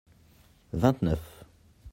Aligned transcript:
vingt 0.73 1.01
neuf. 1.03 1.45